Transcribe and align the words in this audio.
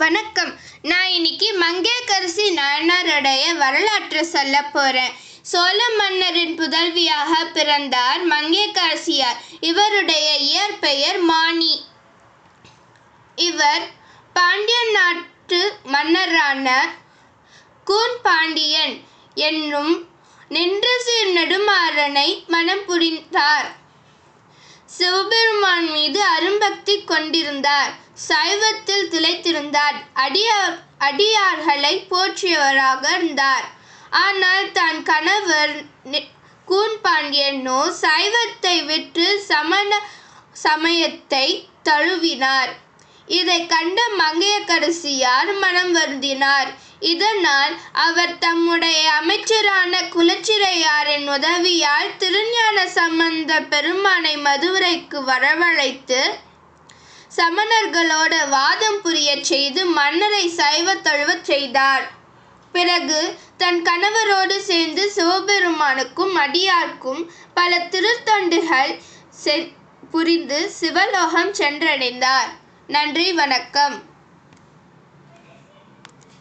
வணக்கம். 0.00 0.50
நான் 0.82 1.10
இன்னைக்கு 1.16 1.46
மங்கையக்கரசி 1.60 2.46
நாயனாருடைய 2.56 3.44
வரலாற்றை 3.56 4.22
சொல்ல 4.22 4.56
போறேன். 4.74 5.14
சோழ 5.50 5.78
மன்னரின் 5.98 6.52
புதல்வியாக 6.58 7.32
பிறந்தார் 7.52 8.20
மங்கையக்கரசியார் 8.32 9.38
இவருடைய 9.60 10.26
இயற்பெயர் 10.48 11.20
மாணி 11.30 11.74
இவர் 13.36 13.86
பாண்டியன் 14.32 14.92
நாட்டு 14.98 15.60
மன்னரான 15.94 16.76
கூன் 17.84 18.20
பாண்டியன் 18.22 18.94
என்னும் 19.34 20.08
நின்று 20.48 20.94
சீர் 21.06 21.34
நெடுமாறனை 21.38 22.28
மனம் 22.46 22.84
புரிந்தார். 22.84 23.68
சிவபெருமான் 24.98 25.55
மீது 26.68 27.04
கொண்டிருந்தார். 27.04 27.90
சைவத்தில் 28.28 29.08
திளைத்திருந்தார். 29.10 29.96
அடியார் 30.14 30.78
அடியார்களை 31.00 32.06
போற்றியவராக 32.10 33.14
இருந்தார். 33.14 33.64
ஆனால் 34.10 34.72
தன் 34.72 35.02
கணவர் 35.02 35.82
நி- 36.04 36.28
சைவத்தை 38.00 38.84
விற்று 38.84 39.40
சமண 39.40 40.00
சமயத்தை 40.52 41.68
தழுவினார். 41.84 42.68
இதை 43.26 43.66
கண்ட 43.66 44.02
மங்கையக்கரசியார் 44.18 45.58
மனம் 45.60 45.96
வருந்தினார். 45.96 46.74
இதனால் 47.00 47.76
அவர் 47.92 48.38
தம்முடைய 48.38 49.12
அமைச்சரான 49.12 50.00
குலச்சிறையாரின் 50.00 51.28
உதவியால் 51.34 52.16
திருஞான 52.16 52.88
சம்பந்த 52.88 53.60
பெருமானை 53.60 54.36
மதுரைக்கு 54.36 55.24
வரவழைத்து 55.24 56.44
சமணர்களோடு 57.36 58.48
வாதம் 58.48 59.00
புரியச் 59.02 59.44
செய்து 59.44 59.84
மன்னரை 59.84 60.48
சைவ 60.48 60.94
தழுவச் 60.94 61.44
செய்தார். 61.44 62.10
பிறகு 62.72 63.38
தன் 63.56 63.82
கணவரோடு 63.82 64.58
சேர்ந்து 64.58 65.10
சிவபெருமானுக்கும் 65.14 66.36
அடியார்க்கும் 66.36 67.28
பல 67.54 67.78
திருத்தொண்டுகள் 67.78 69.00
செ- 69.44 69.72
புரிந்து 70.10 70.70
சிவலோகம் 70.70 71.52
சென்றடைந்தார். 71.52 72.50
நன்றி 72.86 73.32
வணக்கம். 73.32 74.02